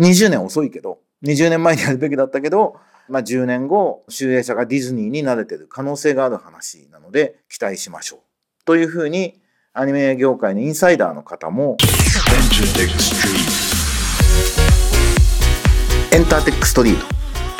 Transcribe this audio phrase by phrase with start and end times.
[0.00, 2.76] 20年遅いけど、20年前にやるべきだったけど、
[3.10, 8.20] まあ、10年後、集英社がディズニーに慣れてる可能性がある話なので、期待しましょう。
[8.64, 9.40] というふうに、
[9.74, 11.76] アニメ業界のインサイダーの方も、
[16.12, 16.96] エンターテックストリー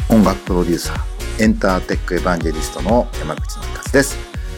[0.08, 4.16] ト、音楽プロデューサー、エンターテックエヴァンジェリストの山口の勝です。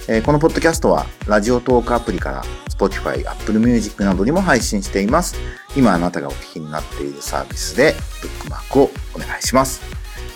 [0.08, 5.61] えー、このポッドキャストは、ラジオトークアプリから Spotify、Apple Music などにも配信しています。
[5.76, 9.80] 今あなたがお聞きになっているサービスでブックマークをお願いします。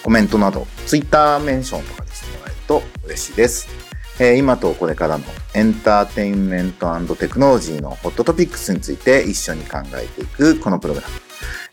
[0.02, 3.68] コメントなど、Twitter メンションとかでしてもらえると嬉しいです。
[4.18, 11.14] えー、今とこれからのエンターテインメントテクノロジーのホットトピックスについて一緒に考えていくこのプログラム。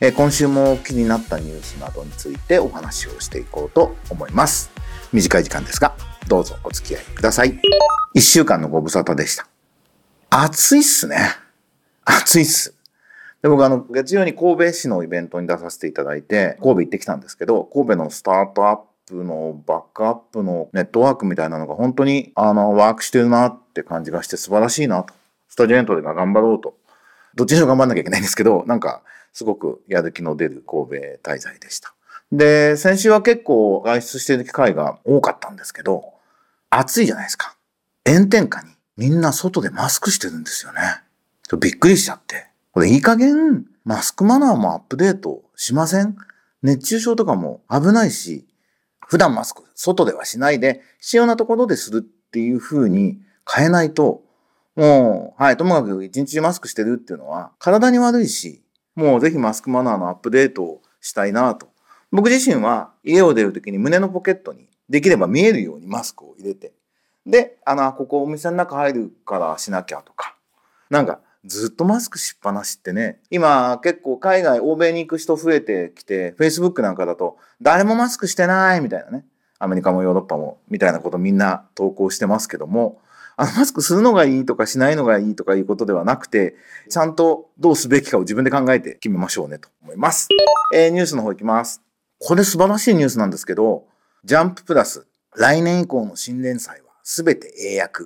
[0.02, 4.72] えー、今週も気になったニュースなどについてお話をしていこうと思います。
[5.14, 5.96] 短い時間ですが、
[6.28, 7.62] どうぞお付き合いください。
[8.14, 9.48] 一週間のご無沙汰でした。
[10.30, 11.36] 暑いっすね。
[12.04, 12.74] 暑いっす。
[13.44, 25.14] で、僕あの、月曜に神戸市のイベントに出させていただいて、神戸行ってきたんですけど、神戸のスタートアップのバックアップのネットワークみたいなのが本当に、あの、ワークしてるなって感じがして素晴らしいなと。
[25.50, 26.78] スタジオエントリーが頑張ろうと。
[27.36, 31.94] どっちにしろ頑張んなきゃいけないんですけど、なんか、すごくやる気の出る神戸滞在でした。
[32.32, 36.14] で、先週は結構外出している機会が多かったんですけど、
[36.70, 37.58] 暑いじゃないですか。
[38.08, 40.80] 炎天下にみんな外でマスクしてるんですよね。
[41.60, 42.53] びっくりしちゃって。
[42.74, 46.18] これいい加減マスクマナーもアップデートしません？
[46.64, 48.48] 熱中症とかも危ないし、
[49.08, 54.24] 普段マスク外ではしないで必要なところでするっていう風に変えないと、
[54.76, 58.64] もう、はい、ともかく一日マスクしてるっていうのは体に悪いし、
[58.96, 61.68] もうぜひマスクマナーのアップデートをしたいなと。
[62.12, 66.74] 僕自身は家を出るときに胸のポケットにできれば見えるようにマスクを入れて、
[67.28, 70.36] で、あの、ここお店の中入るからしなきゃとか、
[70.90, 79.26] なんか、ずっとマスクしっぱなしってね、今結構海外、欧米に行く人増えてきて、Facebook なんかだと、誰もマスクしてないみたいなね、
[79.60, 83.02] アメリカもヨーロッパもみたいなことみんな投稿してますけども、
[83.36, 86.56] あのマスクするのがいいとかしないのがいいとかいうことではなくて、
[86.90, 90.28] ちゃんとどうすべきかを自分で考えて決めましょうねと思います。
[90.74, 91.82] えー、ニュースの方行きます。
[92.20, 93.86] これ素晴らしいニュースなんですけど、
[94.24, 98.06] ジャンププラス、来年以降の新連載はすべて英訳。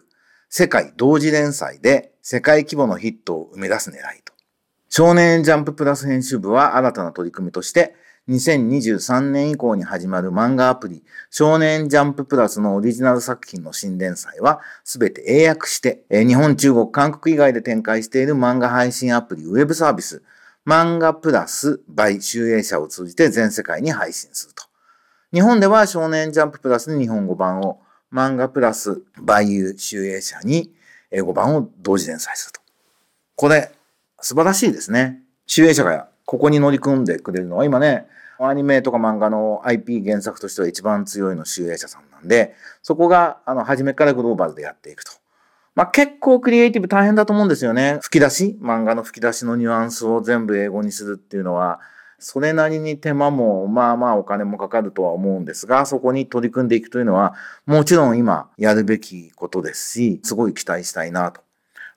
[0.50, 4.34] 世界同時連載で世界規模のヒットを生み出す狙いと。
[4.90, 7.96] 少年ジャンププラス編集部は新たな取り組みとして、
[8.30, 20.24] 2023年以降に始まる漫画アプリ、少年ジャンププラスのオリジナル作品の新連載は、すべて英訳して、日本、中国、韓国以外で展開している漫画配信アプリ、ウェブサービス、
[20.66, 24.66] 漫画プラス by 集英社を通じて全世界に配信すると。
[25.34, 27.80] 日本では少年ジャンププラスに日本語版を、
[28.12, 30.74] 漫画プラスバイユ集英社に
[31.12, 32.62] 英語版を同時連載すると。
[33.36, 33.72] これ、
[34.22, 35.22] 素晴らしいですね。
[35.46, 38.08] 集英社がここに乗り組んでくれるのは今ね、
[38.40, 45.12] アニメとか漫画の IP 原作としては一番強いの集英社さんなんで、そこが、あの、初めからグローバルでやっていくと。
[45.76, 48.00] まあ、結構クリエイティブ大変だと思うんですよね。
[48.02, 48.58] 吹き出し？
[48.62, 51.80] 漫画の吹き出しのニュアンスを全部英語にするっていうのは、
[52.20, 57.36] それなりに手間もまあまあお金もかかるとは思うんですが、そこに取り組んでいくというのは、
[57.66, 61.42] もちろん今やるべきことですし、すごい期待したいなと。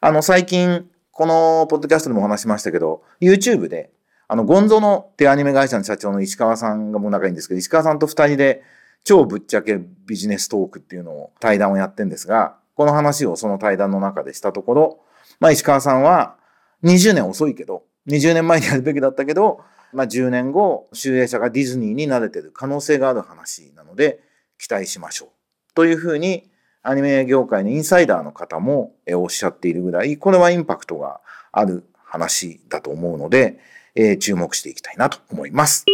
[0.01, 3.91] あの、最近、このポッドキャストでもお話しましたけど、YouTube で、
[4.29, 8.63] あの、ゴンゾの手アニメ会社の社長の石川さんがもう仲いいんですけど、石川さんと二人で
[9.05, 15.01] 超ぶっちゃけビジネストークっていうのを対談をやってんですが、この話をその対談の中でしたところ、
[15.41, 16.37] まあ石川さんは
[16.85, 19.61] 20年遅いけど、20年前にやるべきだったけど、
[19.93, 24.21] まあ、10年後、集英社がディズニーに慣れてる可能性がある話なので、
[24.59, 25.75] 期待しましょう。
[25.75, 26.51] というふうに、
[26.83, 31.21] アニメ業界のインサイダーの方もおっしゃっているぐらい、これはインパクトが
[31.53, 33.59] ある話だと思うので、
[33.95, 35.85] えー、注目していきたいなと思います。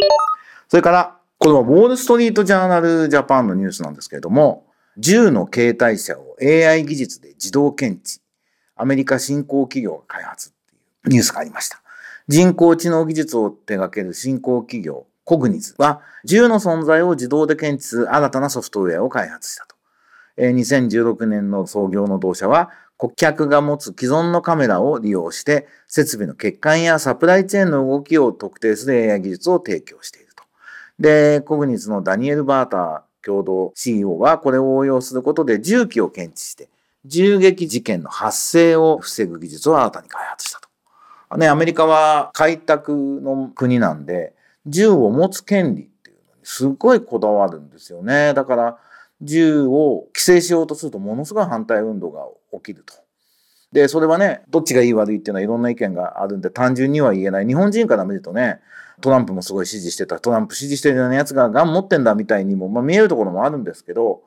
[0.68, 8.22] それから、これはウォールストリートジャーナルジャパンのニュースなんですけれども、銃の携帯車を AI 技術で自動検知、
[8.76, 10.78] アメリカ新興企業が開発ってい
[11.08, 11.82] うニュースがありました。
[12.28, 19.76] 人工知能技術を手掛ける新興企業、コグニズは、銃の存在を自動で検知する新たなソフトウェアを開発したと。
[20.36, 30.42] 2016年の創業の同社は、顧客が持つ既存のカメラを利用して、設備の欠陥やサプライチェーンの動きを特定する AI 技術を提供していると。
[30.98, 36.68] で、コグニズのダニエル・バーター共同 CEO は、これを応用することで銃器を検知して、
[37.04, 40.45] 銃撃事件の発生を防ぐ技術を新たに開発した。
[41.36, 42.92] ね、アメリカは開拓
[43.22, 44.34] の国なんで、
[44.66, 48.34] 銃を持つ権利っていうのにすごいこだわるんですよね。
[48.34, 48.78] だから、
[49.22, 52.22] 銃を規制しようとするとものすごい反対運動が
[52.52, 52.94] 起きると。
[53.72, 57.46] で、それはね、どっちがいい悪いっていうのはいろんな意見があるんで、単純には言えない。
[57.46, 58.60] 日本人から見るとね、
[59.00, 64.22] トランプもすごい支持してた、トランプ支持してるようなやつがガン持ってんだみたいにも、まあ、見えるところもあるんですけど、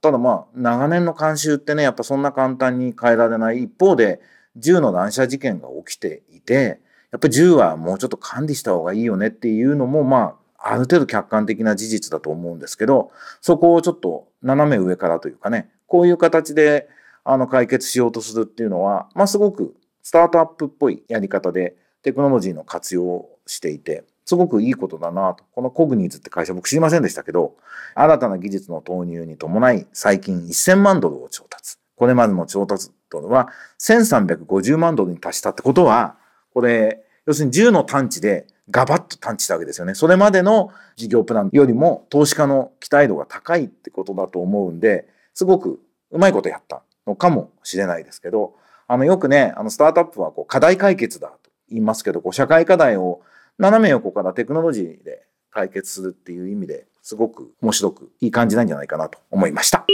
[0.00, 4.20] ただまあ、長年の慣習ってね、やっぱそんな簡単に変えられない一方で、
[4.56, 13.10] 銃の乱射事件が起きていて、やっぱり銃はもうちょっと管理した方がいいよねっていうのも、まあ、ある程度客観的な事実だと思うんですけど、
[13.40, 16.88] そこをちょっと斜め上からというかね、こういう形で
[17.24, 25.44] あの解決しようとするっていうのは、まあ、すごくスタートアップっぽいやり方でテクノロジーの活用をしていて、すごくいいことだなと。
[25.52, 27.56] このコグニーズって会社僕知りませんでしたけど、
[27.94, 31.81] 新たな技術の投入に伴い最近1000万ドルを調達。
[31.96, 33.48] これまでの調達ドルは
[33.78, 36.16] 1350万ドルに達したってことは、
[36.52, 39.94] これ、要するに10の探知でガバッと探知したわけですよね。
[39.94, 45.80] それまでの事業プランよりも投資家の期待度が高いってことだと思うんで、すごく
[46.10, 48.54] うまいことやったのかもしれないですけど、
[48.88, 53.20] あのよくね、あのスタートアップはこう課題解決だと言いますけど、こう社会課題を
[53.58, 59.84] 斜め横からテクノロジーで解決するっていう意味ですごく面白くいい感じなんじゃないかなと思いました。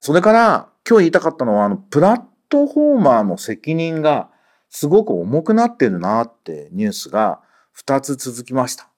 [0.00, 4.30] それから今日言いたかったのは、あのプラットフォーマーの責任が
[4.70, 7.40] すごく重くなってるなってニュースが
[7.76, 8.88] 2つ続きました。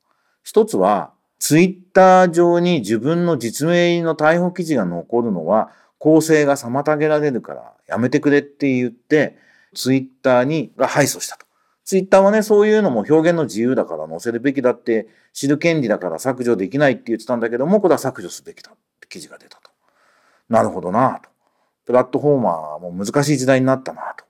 [0.43, 9.37] 一つは、ツイッター上に自分の実名入りの逮捕記事が残るのは公正が妨げられるからやめてくれって言って、
[9.75, 11.47] ツイッターにが敗訴したと。
[11.85, 19.71] ツイッターはね、そういうのも表現の自由だから載せるべきだって知る権利だから削除できないって言ってたんだけども、これは削除すべきだって記事が出たと。
[20.51, 21.31] なるほどなと。
[21.89, 24.27] プラットフォーマーも難しい時代になったなと。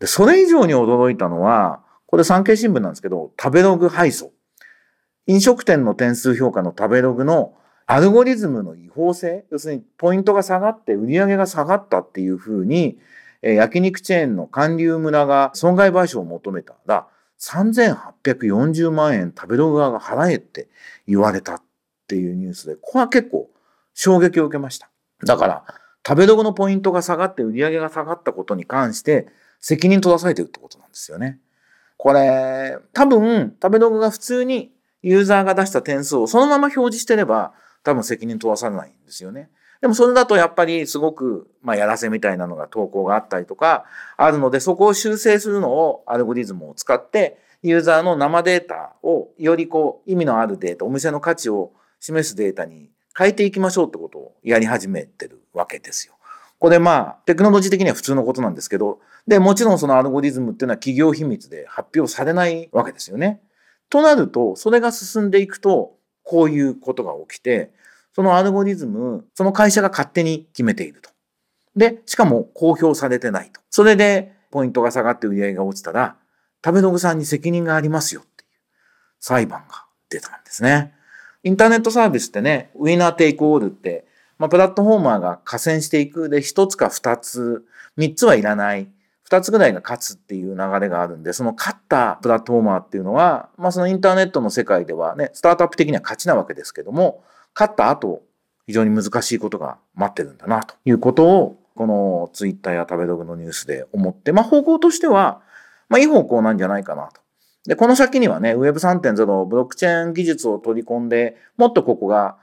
[0.00, 4.32] で、それ以上に驚いたのは、これ産経新聞なんですけど、食べログ配送。
[5.26, 12.98] 飲食店の点数評価の食べログのアルゴリズムの違法性、要するにポイントが下がって売り上げが下がったっていうふうに、
[13.42, 17.06] えー、焼肉チェーンの韓流村が損害賠償を求めたら、
[17.38, 20.70] 3840万円食べログ側が払えって
[21.06, 21.62] 言われたっ
[22.08, 23.50] ていうニュースで、これは結構
[23.92, 24.88] 衝撃を受けました。
[25.22, 25.64] だから、
[26.06, 29.28] 食べログのポイントが下がって売り上げが下がったことに関して
[29.60, 31.40] 責任取らされてるってことなんですよね。
[31.96, 34.72] これ、多分、食べログが普通に
[35.02, 39.50] ユーザーが出した点数をそのまま表示してれば、多分責任問わされないんですよね。
[39.80, 43.84] でもそれだとやっぱりすごく、まあ、やらせみたいなのが投稿があったりとか
[44.16, 56.14] あるので、そこを修正するのをアルゴリズムを使って、ユーザーの生データをよりこう意味のあるデータ、お店の価値を示すデータに変えていきましょうってことをやり始めてるわけですよ。
[56.58, 63.40] これまあ、テクノロジー的には普通のことなんですけど、で、もちろんそのアルゴリズムっていうのは企業秘密で発表されないわけですよね。
[63.90, 67.72] となると、それが進んでいくと、こういうことが起きて、
[68.14, 71.10] そのアルゴリズム、その会社が勝手に決めていると。
[71.76, 73.60] で、しかも公表されてないと。
[73.70, 76.16] それでポイントが下がって売り上げが落ちたら、
[76.64, 78.50] 食べログさんに責任がありますよっていう
[79.20, 80.94] 裁判が出たんですね。
[81.44, 84.06] インターネットサービスってね、ウィナーテイクオールって、
[84.38, 87.64] まあ、プラットフォーマーが加戦していくで、一つか二つ、
[87.96, 88.88] 三つはいらない。
[89.24, 97.24] 二つぐらいが勝つっていう流れがあるんで、その勝ったプラットフォーマーっていうのは、まあそのインターネットの世界ではね、スタートアップ的には勝ちなわけですけども、
[97.54, 98.22] 勝った後、
[98.66, 105.40] 非常に難しいことが待ってるんだな、ということを、このツイッターや食べログのニュースで思って、まあ方向としては、
[105.88, 107.23] まあいい方向なんじゃないかなと。
[107.66, 112.36] で、この先にはね、Web3.0、ブロックチェーン技術を取り込んで、もっとここが、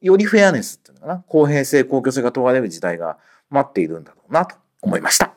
[0.00, 3.18] よりフェアネスっていうのかな、公平性、公共性が問われる時代が
[3.50, 5.32] 待っているんだろうなと思いました。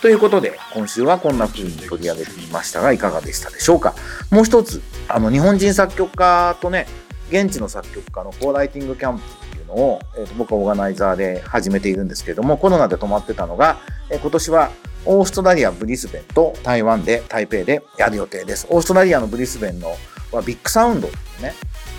[0.00, 3.94] ということで、今週はこんな風に取り上げてみましたが、いかがでしたでしょうか。
[4.30, 6.86] もう一つ、あの、日本人作曲家とね、
[7.30, 14.70] 現地の作曲家のコーライティングキャンプっていうのを、えー、と僕はオーガナイザーで始めているんですけれども、コロナで止まってたのが、え、今年は
[15.10, 18.66] オーストラリア・ブリスベンと台湾で台北でやる予定です。
[18.68, 19.96] オーストラリアのブリスベンの
[20.32, 21.54] はビッグサウンドっていうね、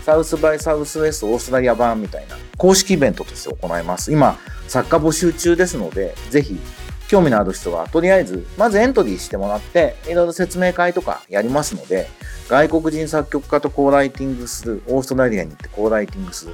[0.06, 4.12] サウスバイサウスウェストオーストラリア版みたいな公式イベントとして行います。
[4.12, 4.38] 今、
[4.68, 6.60] 作家募集中ですので、ぜひ
[7.08, 12.08] 興味のある人は、とりあえず、まずエントリーしてもらって、いろいろ説明会とかやりますので、
[12.48, 16.54] 外国人作曲家と co-writing する、オーストラリアに行って co-writing する、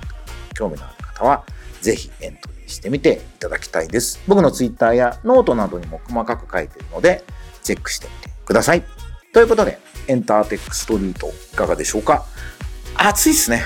[0.54, 1.44] 興味のある方は、
[1.82, 4.22] ぜひエントリーしてみていただきたいです。
[4.28, 7.24] 僕のツイッターやノートなどにも細かく書いてるので、
[7.64, 8.84] チェックしてみてください。
[9.34, 12.26] ということで、エンターテックストリートいかがでしょうか？
[12.96, 13.64] 暑いっすね。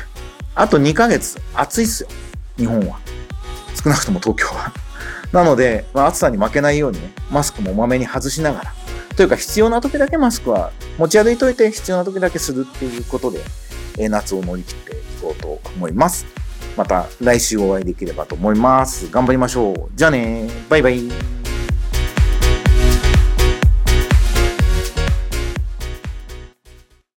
[0.56, 2.10] あと2ヶ月、暑いっすよ。
[2.58, 3.00] 日本は。
[3.82, 4.74] 少なくとも東京は。
[5.32, 8.74] なので、まあ、暑さに負けないようにね、マスクもまめに外しながら、
[9.16, 16.26] というか必要な時だけマスクは持ち歩いといて必要な時だけするっていうことで、夏を乗り切っていこうと思います。
[16.80, 19.12] また来週お会いできればと思います。
[19.12, 19.90] 頑張りましょう。
[19.96, 21.39] じゃあねバイバイ。